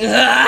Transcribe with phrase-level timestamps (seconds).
[0.00, 0.43] うわ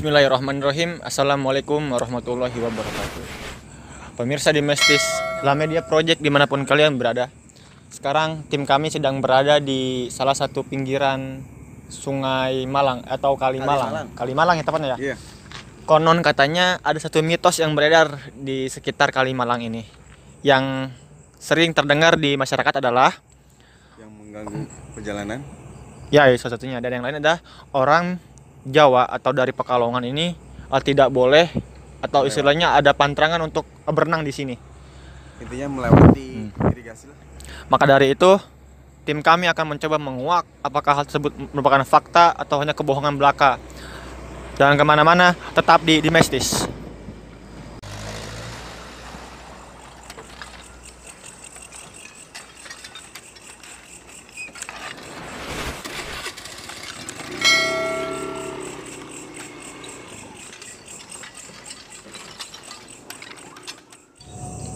[0.00, 3.20] Bismillahirrahmanirrahim Assalamualaikum warahmatullahi wabarakatuh
[4.16, 5.04] Pemirsa di Mestis
[5.44, 7.28] La Media Project di mana pun kalian berada
[7.92, 11.44] Sekarang tim kami sedang berada di salah satu pinggiran
[11.92, 15.12] Sungai Malang atau Kali Malang Kali Malang ya tepatnya ya?
[15.12, 15.16] Iya.
[15.84, 19.84] Konon katanya ada satu mitos yang beredar di sekitar Kali Malang ini
[20.40, 20.96] Yang
[21.36, 23.20] sering terdengar di masyarakat adalah
[24.00, 24.60] Yang mengganggu
[24.96, 25.44] perjalanan.
[26.10, 26.82] Ya, salah satunya.
[26.82, 27.38] Dan yang lain adalah
[27.70, 28.18] orang
[28.66, 30.36] Jawa atau dari Pekalongan ini
[30.68, 31.48] eh, tidak boleh
[32.00, 34.56] atau istilahnya ada pantrangan untuk berenang di sini.
[35.40, 37.16] Intinya melewati irigasi lah.
[37.68, 38.40] Maka dari itu,
[39.04, 43.60] tim kami akan mencoba menguak apakah hal tersebut merupakan fakta atau hanya kebohongan belaka.
[44.56, 46.68] Jangan ke mana-mana, tetap di Dimestis.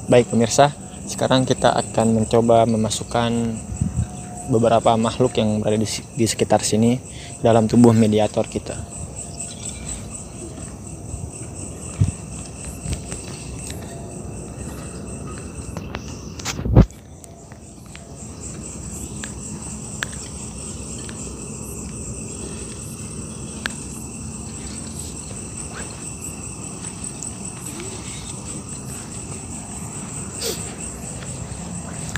[0.04, 0.68] Baik pemirsa,
[1.08, 3.32] sekarang kita akan mencoba memasukkan
[4.52, 7.00] beberapa makhluk yang berada di, sekitar sini
[7.40, 8.76] dalam tubuh mediator kita.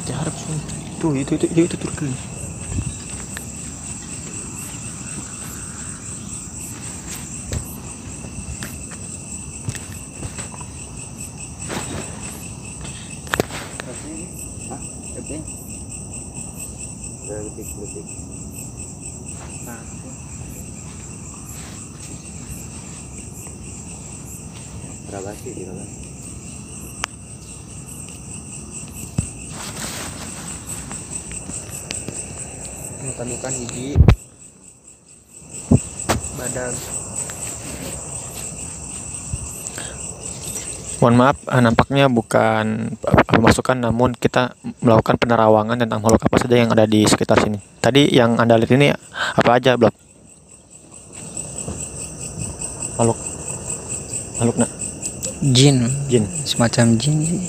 [0.06, 0.30] Jarap
[1.02, 2.06] Tuh, itu itu itu, itu?
[17.26, 18.06] Ya, letik, letik.
[25.10, 26.05] Berapa sih,
[33.16, 33.96] tandukan gigi
[36.36, 36.74] badan
[40.96, 46.56] Mohon maaf, eh, nampaknya bukan eh, masukan namun kita melakukan penerawangan tentang makhluk apa saja
[46.56, 47.60] yang ada di sekitar sini.
[47.84, 48.88] Tadi yang Anda lihat ini
[49.36, 49.92] apa aja, Blok?
[52.96, 53.18] Makhluk.
[54.40, 54.70] Makhluk nak.
[55.52, 56.24] jin Jin.
[56.48, 57.44] semacam jin.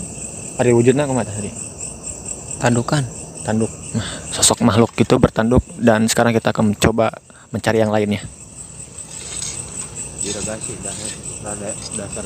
[0.59, 1.47] Ada wujudnya ke mana tadi?
[2.59, 3.03] tandukan
[3.47, 3.71] Tanduk.
[4.33, 7.11] Sosok makhluk itu bertanduk dan sekarang kita akan mencoba
[7.51, 8.21] mencari yang lainnya.
[11.97, 12.25] Dasar,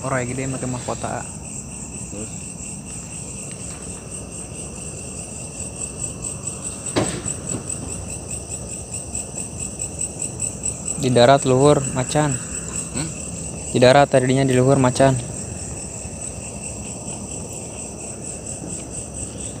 [0.00, 1.39] orang gede pakai mahkota
[11.00, 12.36] di darat luhur macan
[12.90, 13.08] Hmm?
[13.72, 15.16] di darat tadinya di luhur macan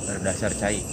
[0.04, 0.84] berdasar cair.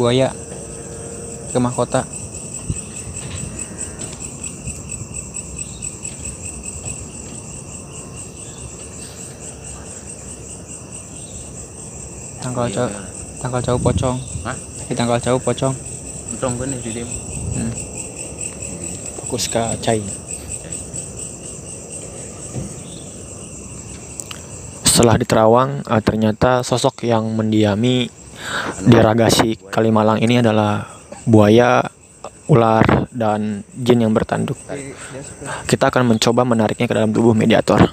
[0.00, 0.32] buaya
[1.52, 2.08] ke mahkota
[12.40, 12.74] tanggal Iya.
[12.76, 12.92] jauh
[13.40, 14.56] tanggal jauh pocong Hah?
[14.88, 15.74] di tanggal jauh pocong
[16.30, 17.02] Untung kan di dia.
[17.04, 17.72] hmm.
[19.18, 19.98] Fokus ke Cai.
[24.86, 28.06] Setelah di Terawang, eh, ternyata sosok yang mendiami
[28.80, 30.86] di Ragasi Kalimalang ini adalah
[31.26, 31.82] buaya,
[32.46, 34.56] ular, dan jin yang bertanduk.
[35.66, 37.90] Kita akan mencoba menariknya ke dalam tubuh mediator.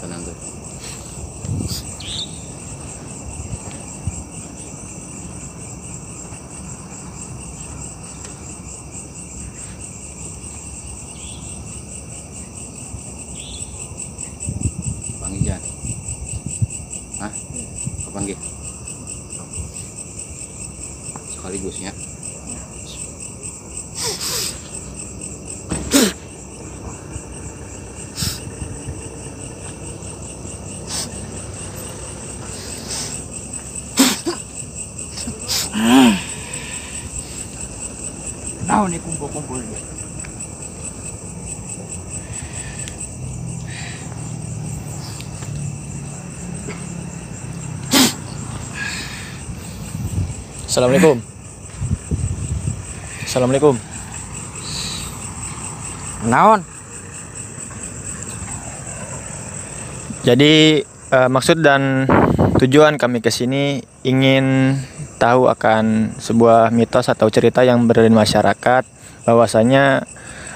[0.00, 0.36] tenang tuh
[15.20, 15.62] panggil Jan
[17.20, 17.32] Hah?
[18.08, 18.38] Kepanggil
[21.36, 21.92] sekaligus ya
[38.70, 39.58] Nah, ini kumpul-kumpul.
[50.70, 51.18] Assalamualaikum.
[53.26, 53.74] Assalamualaikum.
[56.30, 56.62] Naon?
[60.22, 62.06] Jadi eh, maksud dan
[62.62, 64.78] tujuan kami ke sini ingin
[65.18, 68.86] tahu akan sebuah mitos atau cerita yang berada di masyarakat
[69.26, 70.06] bahwasanya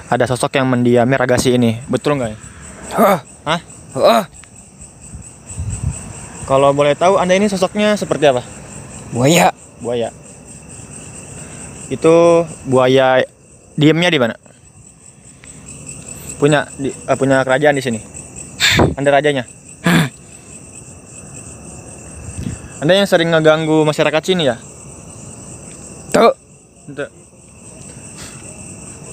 [0.07, 1.83] ada sosok yang mendiami ragasi ini.
[1.91, 2.37] Betul nggak ya?
[2.95, 3.19] Hah?
[3.43, 3.59] Hah?
[3.99, 4.25] Hah?
[6.47, 8.47] Kalau boleh tahu Anda ini sosoknya seperti apa?
[9.11, 9.51] Buaya.
[9.83, 10.09] Buaya.
[11.91, 13.21] Itu buaya
[13.75, 14.35] diemnya di mana?
[16.39, 17.99] Punya di, eh, punya kerajaan di sini.
[18.99, 19.43] Anda rajanya.
[22.83, 24.59] Anda yang sering ngeganggu masyarakat sini ya?
[26.11, 26.35] Tuh.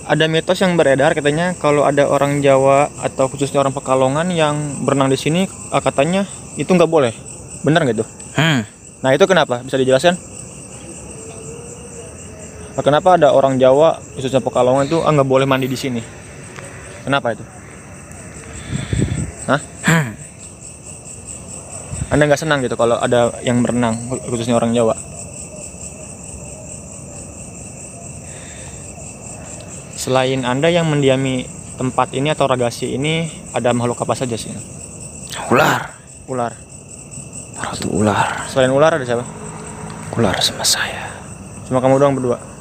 [0.03, 5.09] Ada mitos yang beredar katanya kalau ada orang Jawa atau khususnya orang Pekalongan yang berenang
[5.09, 6.26] di sini eh, katanya
[6.59, 7.14] itu nggak boleh.
[7.62, 8.06] Benar nggak itu?
[8.35, 8.67] Hmm.
[9.03, 9.62] Nah itu kenapa?
[9.62, 10.31] Bisa dijelaskan?
[12.72, 16.00] Nah, Kenapa ada orang Jawa khususnya Pekalongan itu ah, nggak boleh mandi di sini?
[17.04, 17.44] Kenapa itu?
[19.50, 19.60] Hah?
[22.12, 23.96] Anda nggak senang gitu kalau ada yang berenang
[24.28, 24.96] khususnya orang Jawa?
[29.96, 31.46] Selain Anda yang mendiami
[31.76, 34.50] tempat ini atau ragasi ini ada makhluk apa saja sih?
[35.52, 35.92] Ular.
[36.26, 36.52] Ular.
[37.60, 38.48] Ratu ular.
[38.48, 39.25] Selain ular ada siapa?
[40.16, 41.12] Ular sama saya.
[41.68, 42.51] Cuma kamu doang berdua.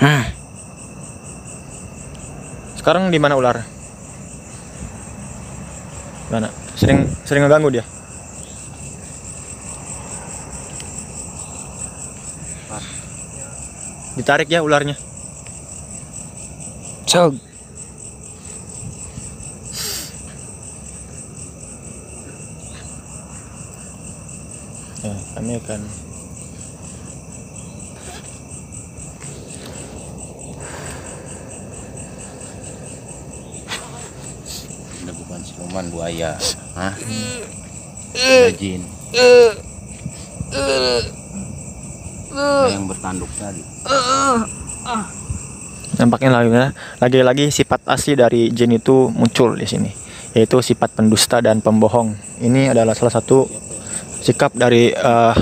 [0.00, 0.24] Hmm?
[2.78, 3.62] Sekarang di mana ular?
[6.28, 6.50] Mana?
[6.74, 7.84] Sering sering ngeganggu dia.
[14.14, 14.94] Ditarik ya ularnya.
[17.10, 17.34] Cog.
[25.04, 25.80] Ya, kami akan
[35.04, 36.38] Anda bukan siluman buaya.
[36.78, 36.94] Hah?
[38.14, 38.86] Ada jin.
[42.30, 43.58] Ada yang bertanduk tadi.
[45.98, 46.50] Nampaknya lagi
[47.02, 49.90] lagi-lagi sifat asli dari jin itu muncul di sini
[50.38, 52.14] yaitu sifat pendusta dan pembohong.
[52.38, 53.50] Ini adalah salah satu
[54.22, 55.36] sikap dari eh,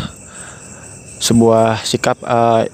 [1.21, 2.65] sebuah sikap eh,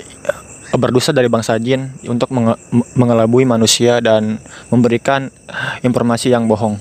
[0.79, 2.59] berdusta dari bangsa jin untuk menge-
[2.95, 4.39] mengelabui manusia dan
[4.71, 5.29] memberikan
[5.83, 6.79] informasi yang bohong.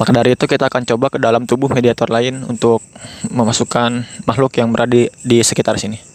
[0.00, 2.80] Maka dari itu kita akan coba ke dalam tubuh mediator lain untuk
[3.30, 6.09] memasukkan makhluk yang berada di, di sekitar sini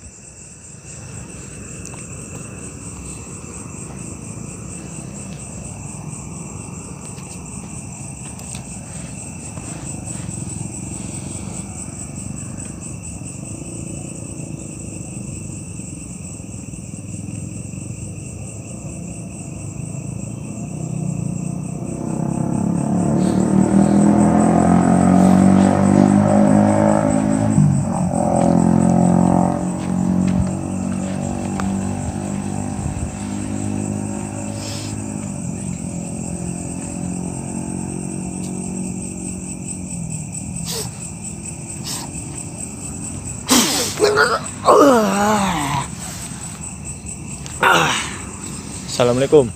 [48.96, 49.52] Assalamualaikum.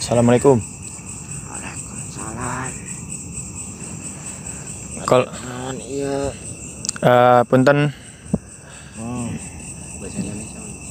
[0.00, 0.64] Assalamualaikum.
[0.64, 2.72] Waalaikumsalam.
[5.04, 5.28] Kalau
[5.84, 6.32] iya.
[7.04, 7.92] Uh, punten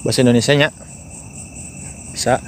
[0.09, 0.73] bahasa Indonesia nya
[2.17, 2.41] bisa.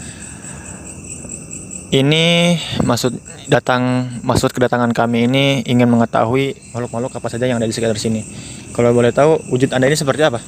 [1.94, 3.14] Ini maksud
[3.52, 8.26] datang maksud kedatangan kami ini ingin mengetahui makhluk-makhluk apa saja yang ada di sekitar sini.
[8.74, 10.42] Kalau boleh tahu wujud anda ini seperti apa?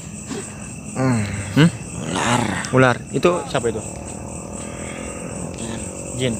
[0.97, 1.21] Hmm.
[1.53, 1.69] Hmm?
[2.09, 2.41] Ular.
[2.73, 2.95] ular.
[3.13, 3.83] Itu siapa itu?
[6.17, 6.33] Jin.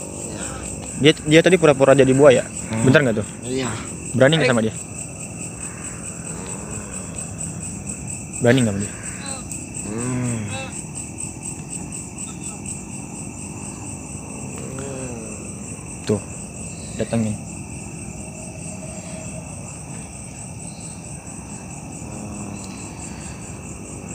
[1.03, 2.41] Dia dia tadi pura-pura jadi buaya.
[2.81, 3.27] Bentar nggak tuh?
[3.45, 3.69] Iya.
[4.17, 4.73] berani nggak sama dia?
[8.41, 8.93] Berani nggak sama dia
[9.93, 10.47] Hmm.
[16.07, 16.19] tuh
[17.03, 17.35] datangin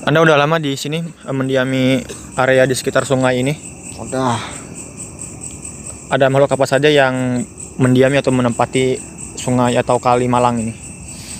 [0.09, 2.00] Anda udah lama di sini eh, mendiami
[2.40, 3.52] area di sekitar sungai ini.
[4.00, 4.40] Udah.
[6.09, 7.45] Ada makhluk apa saja yang
[7.76, 8.97] mendiami atau menempati
[9.37, 10.73] sungai atau kali Malang ini?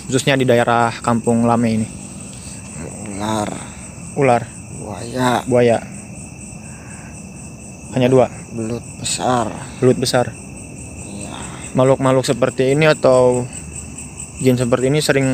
[0.05, 1.87] Khususnya di daerah Kampung Lame ini.
[3.17, 3.49] Ular.
[4.13, 4.43] Ular,
[4.77, 5.41] Buaya.
[5.49, 5.77] buaya.
[7.97, 9.49] Hanya dua, Belut besar.
[9.81, 10.29] belut besar.
[11.77, 13.45] Makhluk-makhluk seperti ini atau
[14.41, 15.27] jin seperti ini sering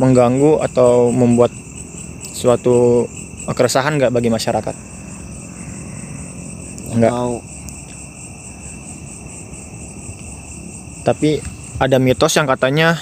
[0.00, 1.52] mengganggu atau membuat
[2.32, 3.04] suatu
[3.50, 4.74] keresahan nggak bagi masyarakat?
[6.96, 7.12] Enggak.
[7.12, 7.36] Tahu.
[11.02, 11.30] Tapi
[11.82, 12.94] ada mitos yang katanya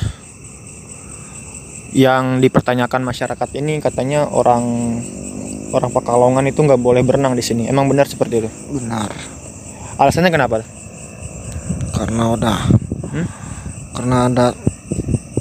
[1.90, 4.64] yang dipertanyakan masyarakat ini katanya orang
[5.70, 7.68] orang Pekalongan itu nggak boleh berenang di sini.
[7.68, 8.50] Emang benar seperti itu?
[8.74, 9.10] Benar.
[10.00, 10.64] Alasannya kenapa?
[12.00, 12.58] Karena udah.
[13.12, 13.26] Hmm?
[13.92, 14.46] Karena ada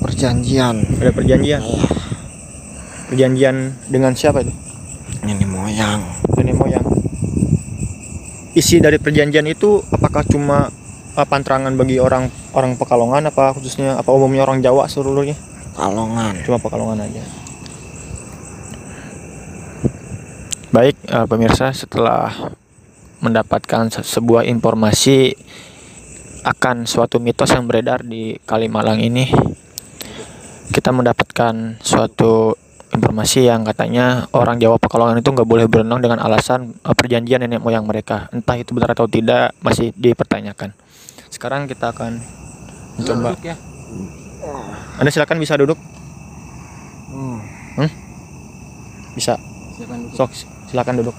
[0.04, 0.84] perjanjian.
[1.00, 1.64] Ada perjanjian.
[1.64, 1.88] Iya.
[3.08, 3.56] Perjanjian
[3.88, 4.52] dengan siapa itu?
[5.24, 6.04] Ini moyang.
[6.36, 6.84] Nenek moyang.
[8.60, 10.68] Isi dari perjanjian itu apakah cuma
[11.16, 15.40] uh, panterangan bagi orang orang Pekalongan apa khususnya apa umumnya orang Jawa seluruhnya?
[15.80, 16.44] Kalongan.
[16.44, 17.24] Cuma Pekalongan aja.
[20.70, 22.52] Baik, eh, pemirsa, setelah
[23.26, 25.34] mendapatkan se- sebuah informasi
[26.44, 29.28] akan suatu mitos yang beredar di Kalimalang ini,
[30.72, 32.56] kita mendapatkan suatu
[32.90, 37.62] informasi yang katanya orang Jawa Pekalongan itu nggak boleh berenang dengan alasan eh, perjanjian nenek
[37.62, 38.32] moyang mereka.
[38.34, 40.74] Entah itu benar atau tidak masih dipertanyakan.
[41.30, 42.18] Sekarang kita akan
[42.98, 43.38] mencoba.
[43.46, 43.56] Ya
[44.98, 45.78] Anda silakan bisa duduk.
[47.10, 47.40] Hmm.
[49.14, 49.36] Bisa.
[49.76, 50.32] silakan duduk Sok,
[50.72, 51.16] silakan duduk.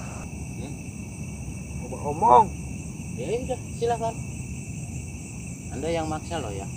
[2.01, 2.49] Omong.
[3.13, 4.13] ya udah silakan
[5.71, 6.67] anda yang maksa loh ya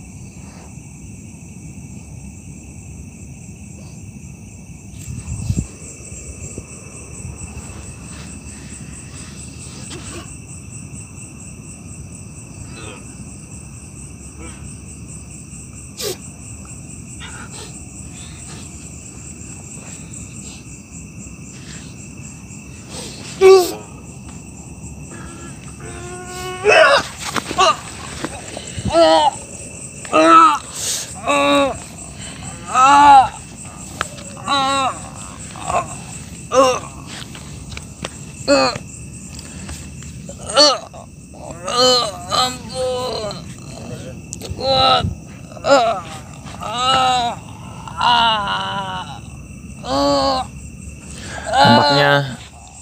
[51.54, 52.10] Nampaknya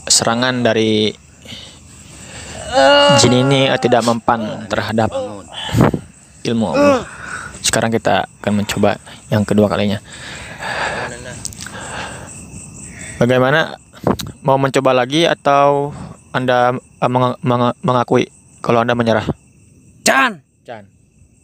[0.09, 1.13] serangan dari
[3.21, 5.13] jin ini tidak mempan terhadap
[6.43, 7.05] ilmu Allah.
[7.63, 8.99] Sekarang kita akan mencoba
[9.31, 10.01] yang kedua kalinya.
[13.21, 13.79] Bagaimana?
[14.43, 15.95] Mau mencoba lagi atau
[16.35, 18.27] Anda menga- menga- mengakui
[18.59, 19.29] kalau Anda menyerah?
[20.03, 20.43] Jan.
[20.67, 20.83] Jan.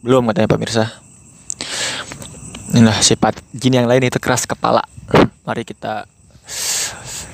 [0.03, 0.91] Belum katanya pemirsa.
[2.69, 4.85] Inilah sifat jin yang lain itu keras kepala.
[5.41, 6.05] Mari kita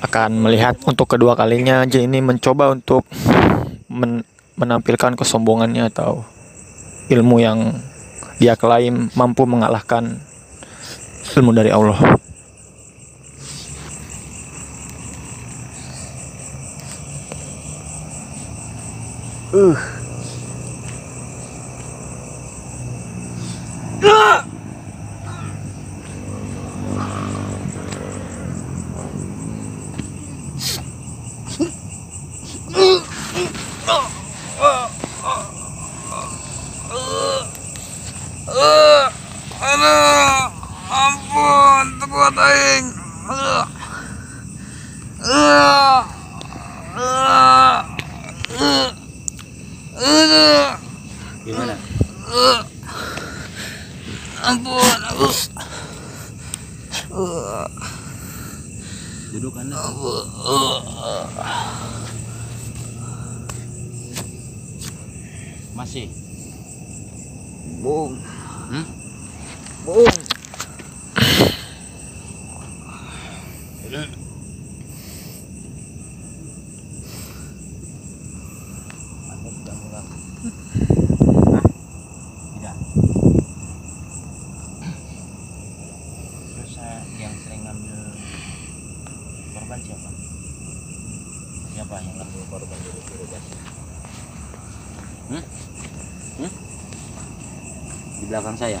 [0.00, 3.04] akan melihat untuk kedua kalinya jin ini mencoba untuk
[3.92, 4.24] men-
[4.56, 6.24] menampilkan kesombongannya atau
[7.12, 7.76] ilmu yang
[8.40, 10.20] dia klaim mampu mengalahkan
[11.36, 12.16] ilmu dari Allah.
[40.86, 42.86] Ampun, tekuat aing.
[54.46, 55.28] ampun aku
[59.34, 59.76] Duduk anda.
[65.76, 66.08] Masih.
[68.66, 68.84] Bung Hmm?
[69.86, 70.10] bung
[79.30, 80.02] Anda sudah mulai.
[80.02, 81.64] Hah?
[82.58, 82.76] Tidak.
[86.56, 88.00] Terus saya yang sering ngambil
[89.54, 90.10] korban siapa?
[91.70, 93.54] Siapa yang ngambil korban dari birokrasi?
[95.30, 95.44] Hmm?
[96.42, 96.52] Hmm?
[98.16, 98.80] Di belakang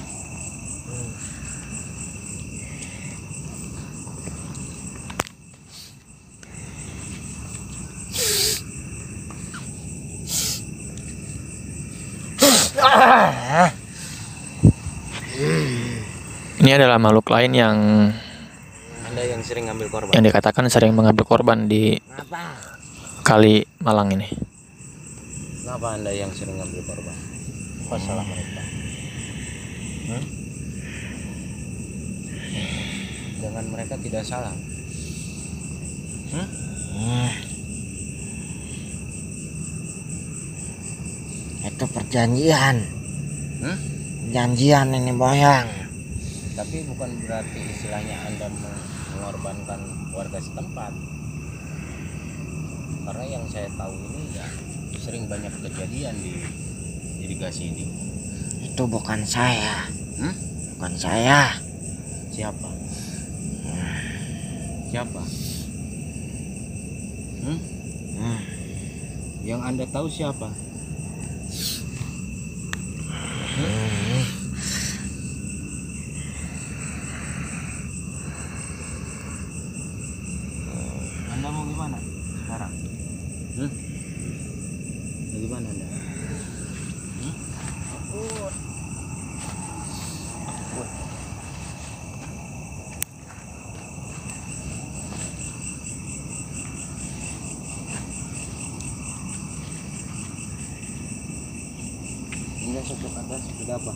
[16.56, 17.76] Ini adalah makhluk lain yang
[19.06, 20.12] Anda yang sering ngambil korban.
[20.16, 22.58] yang dikatakan sering mengambil korban di Kenapa?
[23.22, 24.26] kali Malang ini.
[25.62, 27.16] Kenapa Anda yang sering ngambil korban?
[27.86, 28.85] Apa salah mereka?
[30.06, 30.24] Hmm?
[33.36, 34.54] Dengan mereka tidak salah.
[36.26, 36.48] Hmm?
[41.66, 42.76] itu perjanjian
[43.56, 43.76] Hmm?
[44.22, 45.68] perjanjian ini moyang
[46.52, 50.88] Tapi bukan berarti istilahnya Anda meng- mengorbankan warga setempat.
[53.04, 54.46] Karena yang saya tahu ini ya
[54.96, 56.32] sering banyak kejadian di
[57.20, 57.84] irigasi ini.
[58.64, 59.84] itu bukan saya
[60.16, 60.34] Hmm?
[60.76, 61.66] bukan saya
[62.36, 62.68] Siapa?
[64.92, 65.22] Siapa?
[67.40, 67.58] Hmm?
[68.16, 68.40] Hmm.
[69.40, 70.52] Yang Anda tahu siapa?
[81.32, 81.96] Anda mau gimana
[82.44, 82.72] sekarang?
[83.56, 83.70] Hmm?
[85.32, 85.86] Bagaimana Anda?
[87.16, 87.34] Hmm?
[102.66, 103.14] Ini sosok
[103.66, 103.92] Anda seperti apa?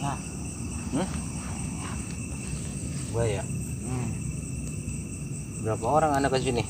[0.00, 0.18] Nah.
[0.96, 1.08] Hmm?
[3.12, 3.42] Buaya.
[3.84, 4.08] Hmm.
[5.60, 6.64] Berapa orang Anda ke sini?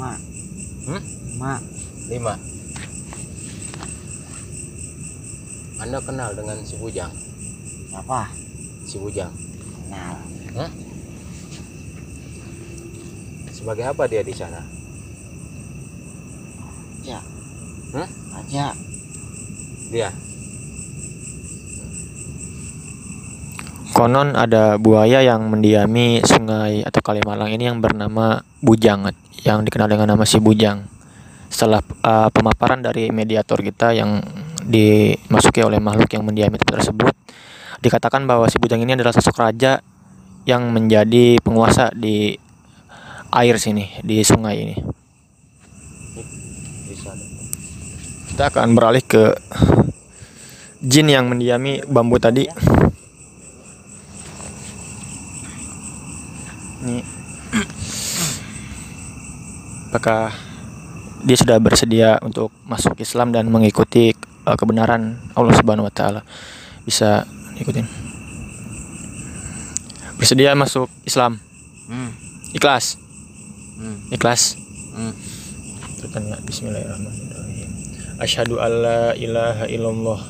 [0.00, 0.16] mak
[0.88, 1.02] Hmm?
[1.36, 1.60] mak
[2.08, 2.34] Lima.
[5.76, 7.12] Anda kenal dengan si Bujang?
[7.92, 8.32] apa
[8.88, 9.28] Si Bujang.
[9.76, 10.16] kenal
[10.56, 10.70] Hah?
[13.52, 14.64] Sebagai apa dia di sana?
[17.04, 17.20] aja
[17.92, 18.08] Hah?
[18.40, 18.91] aja
[19.92, 20.08] Dia.
[23.92, 29.12] Konon ada buaya yang mendiami sungai atau kali Malang ini yang bernama Bujang
[29.44, 30.88] yang dikenal dengan nama si Bujang.
[31.52, 34.24] Setelah uh, pemaparan dari mediator kita yang
[34.64, 37.12] dimasuki oleh makhluk yang mendiami tersebut,
[37.84, 39.84] dikatakan bahwa si Bujang ini adalah sosok raja
[40.48, 42.32] yang menjadi penguasa di
[43.28, 44.76] air sini, di sungai ini.
[46.88, 47.12] Bisa.
[48.32, 49.36] Kita akan beralih ke
[50.80, 52.48] jin yang mendiami bambu tadi.
[56.80, 56.98] Ini
[59.92, 60.32] apakah
[61.28, 64.16] dia sudah bersedia untuk masuk Islam dan mengikuti
[64.48, 66.24] uh, kebenaran Allah Subhanahu wa taala?
[66.88, 67.28] Bisa
[67.60, 67.84] ikutin.
[70.16, 71.36] Bersedia masuk Islam.
[71.84, 72.16] Hmm.
[72.56, 72.96] Ikhlas.
[73.76, 74.08] Hmm.
[74.08, 74.56] Ikhlas.
[74.96, 75.12] Hmm.
[76.00, 76.40] Tutupan ya.
[76.48, 77.31] Bismillahirrahmanirrahim.
[78.22, 80.22] Asyhadu alla ilaha illallah.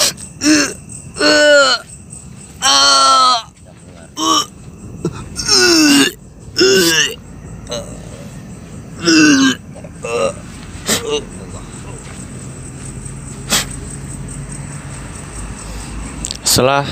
[16.51, 16.85] Setelah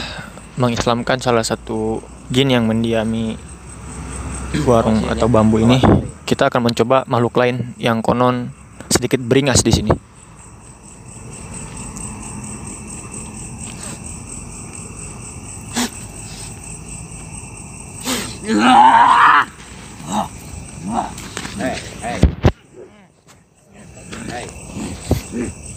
[0.57, 2.01] mengislamkan salah satu
[2.33, 3.37] jin yang mendiami
[4.65, 5.77] warung atau bambu ini,
[6.25, 8.49] kita akan mencoba makhluk lain yang konon
[8.89, 9.93] sedikit beringas di sini.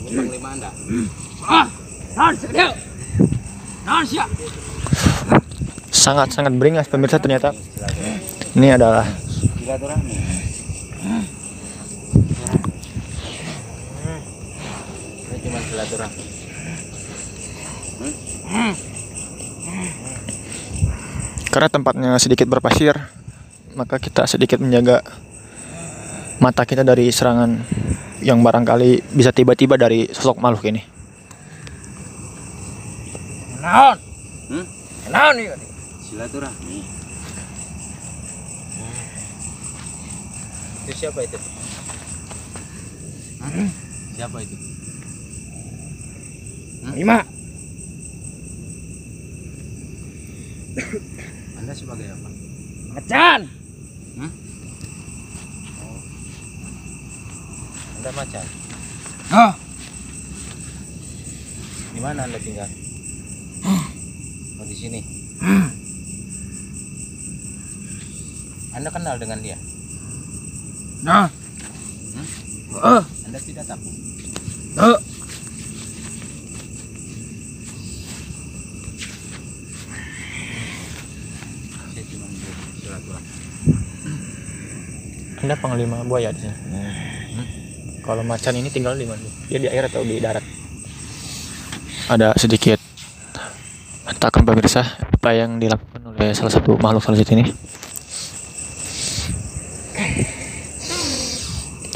[0.08, 0.72] Bintang lima anda.
[6.02, 7.54] Sangat-sangat beringas pemirsa ternyata.
[8.58, 9.06] Ini adalah
[21.52, 22.98] karena tempatnya sedikit berpasir,
[23.78, 25.06] maka kita sedikit menjaga
[26.42, 27.62] mata kita dari serangan
[28.26, 30.82] yang barangkali bisa tiba-tiba dari sosok makhluk ini.
[34.50, 34.66] Hmm?
[36.12, 36.84] Silaturahmi.
[40.84, 41.40] Itu siapa itu?
[44.20, 44.56] Siapa itu?
[47.00, 47.24] Lima
[51.56, 52.30] Anda sebagai apa?
[52.92, 53.42] Macan
[54.20, 54.32] Hmm?
[55.80, 56.00] Oh.
[57.96, 58.46] Anda macan.
[59.32, 59.56] Ah.
[61.96, 62.68] Di mana Anda tinggal?
[64.60, 65.00] Oh di sini.
[68.72, 69.58] Anda kenal dengan dia?
[71.02, 71.42] Nah
[72.72, 73.04] Hmm?
[73.28, 73.94] Anda tidak takut?
[81.92, 82.26] Saya cuma.
[85.42, 86.56] Anda panglima buaya di sini.
[88.02, 89.22] Kalau macan ini tinggal di mana?
[89.52, 90.42] Dia di air atau di darat?
[92.08, 92.80] Ada sedikit
[94.18, 97.52] takkan pemirsa apa yang dilakukan oleh salah satu makhluk satu ini.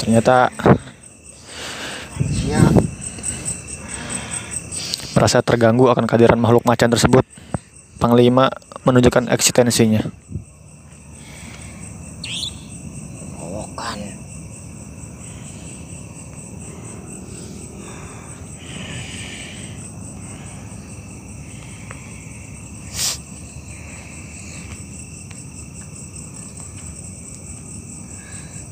[0.06, 0.54] Ternyata
[5.18, 7.26] merasa terganggu akan kehadiran makhluk macan tersebut.
[7.98, 8.46] Panglima
[8.86, 10.06] menunjukkan eksistensinya.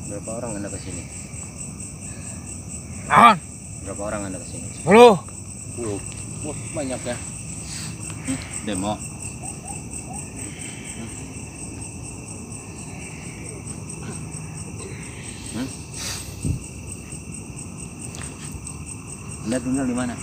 [0.05, 1.03] Berapa orang Anda ke sini?
[3.09, 3.37] Naon
[3.85, 4.67] Berapa orang Anda ke sini?
[4.77, 5.17] Sepuluh
[5.73, 5.97] Sepuluh.
[6.45, 7.17] Wah, banyak ya.
[7.17, 8.39] Hmm,
[8.69, 8.93] demo.
[15.57, 15.67] Hmm?
[19.49, 20.15] Anda tinggal di mana?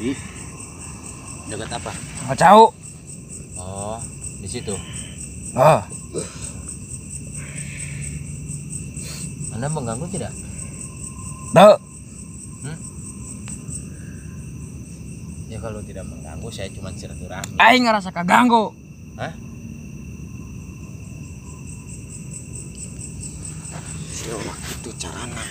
[0.00, 0.10] Di
[1.52, 1.92] dekat apa?
[2.24, 2.64] Nggak tahu
[3.60, 4.00] Oh,
[4.40, 4.72] di situ.
[5.52, 5.93] Oh
[9.64, 10.28] Anda mengganggu tidak?
[11.56, 11.76] Tuh
[15.48, 17.56] Ya kalau tidak mengganggu, saya cuma silaturahmi.
[17.56, 18.76] Aing ngerasa kaganggu
[19.16, 19.32] Hah?
[24.12, 25.44] Siapa itu carana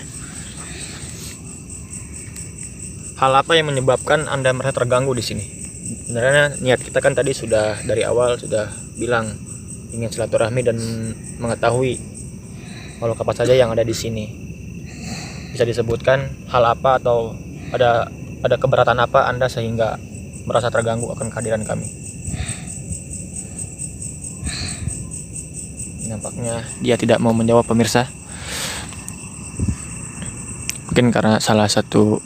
[3.17, 5.45] Hal apa yang menyebabkan Anda merasa terganggu di sini?
[6.05, 9.25] Sebenarnya niat kita kan tadi sudah dari awal sudah bilang
[9.89, 10.77] ingin silaturahmi dan
[11.41, 12.12] mengetahui
[13.03, 14.31] makhluk apa saja yang ada di sini.
[15.51, 17.35] Bisa disebutkan hal apa atau
[17.75, 18.07] ada
[18.39, 19.99] ada keberatan apa Anda sehingga
[20.47, 21.83] merasa terganggu akan kehadiran kami?
[26.07, 28.07] Nampaknya dia tidak mau menjawab pemirsa.
[30.87, 32.23] Mungkin karena salah satu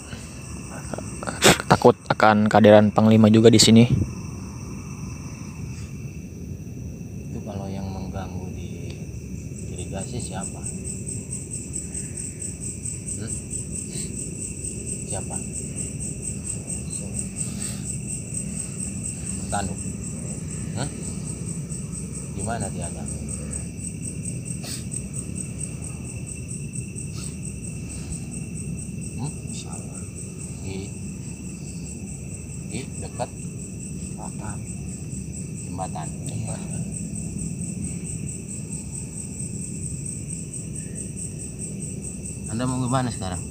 [1.65, 3.89] takut akan kehadiran panglima juga di sini.
[33.01, 33.29] Dekat
[34.15, 34.57] Selatan.
[35.67, 36.07] jembatan.
[42.47, 43.41] Anda mau ke mana sekarang?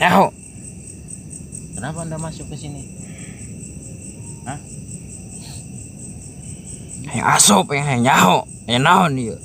[0.00, 0.26] Nyaho.
[1.76, 2.82] Kenapa Anda masuk ke sini?
[7.10, 8.42] Yang asup yang nyaho.
[8.70, 9.36] Yang naon dia.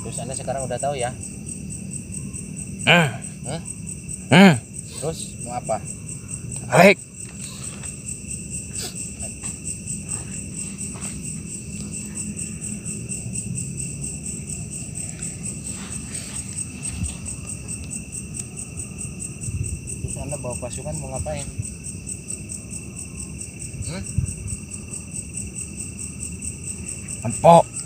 [0.00, 1.10] Terus Anda sekarang udah tahu ya?
[2.88, 3.19] Hmm.
[4.30, 4.54] Hmm.
[5.02, 5.82] Terus mau apa?
[19.98, 21.46] Terus Anda bawa pasukan mau ngapain?
[27.26, 27.79] Empok.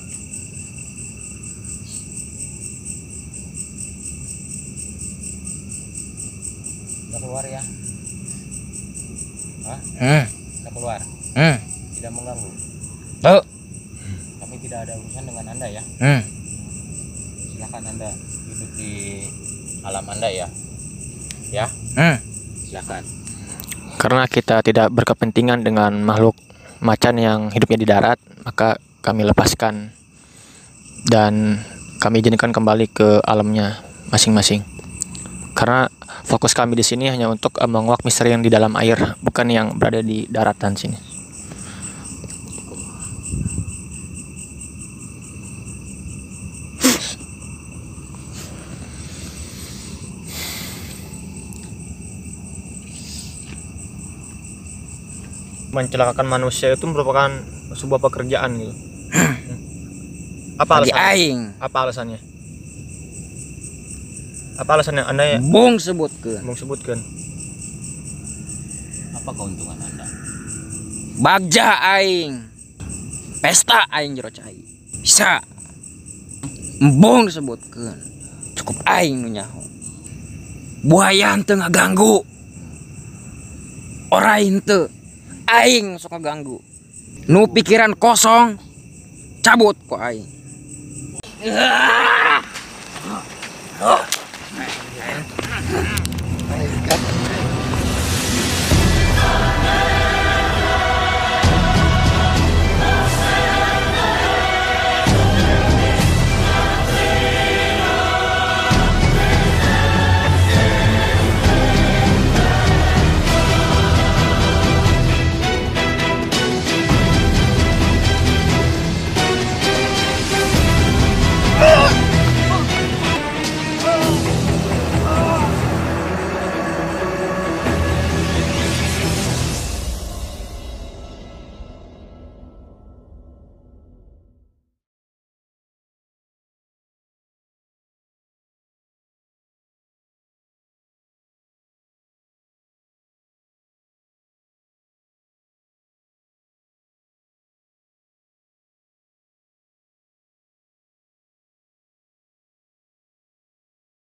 [18.75, 19.25] Di
[19.85, 20.49] alam Anda ya?
[21.51, 21.67] Ya?
[21.99, 22.19] Hmm.
[22.67, 23.03] Silahkan.
[24.01, 26.37] Karena kita tidak berkepentingan dengan makhluk
[26.83, 29.95] macan yang hidupnya di darat, maka kami lepaskan
[31.09, 31.63] dan
[32.03, 33.81] kami izinkan kembali ke alamnya
[34.13, 34.61] masing-masing.
[35.55, 35.87] Karena
[36.27, 40.03] fokus kami di sini hanya untuk menguak misteri yang di dalam air, bukan yang berada
[40.03, 41.14] di daratan sini.
[55.75, 57.35] Mencelakakan manusia itu merupakan
[57.75, 58.75] sebuah pekerjaan gitu.
[60.63, 61.11] Apa Bagi alasannya?
[61.11, 61.41] aing.
[61.59, 62.21] Apa alasannya?
[64.55, 66.47] Apa alasannya Anda ya Bung sebutkeun.
[66.47, 67.03] mau sebutkan?
[69.19, 70.07] Apa keuntungan Anda?
[71.19, 72.33] Bagja aing.
[73.43, 74.55] Pesta aing jero cai.
[75.03, 75.43] Bisa.
[76.79, 77.99] Embung disebutkeun.
[78.55, 79.59] Cukup aing nu nyaho.
[80.87, 82.23] Buaya henteu ngaganggu.
[84.09, 84.87] Ora henteu.
[85.55, 86.59] Aing sok ganggu.
[87.31, 88.59] Nu pikiran kosong
[89.39, 90.27] cabut ku aing.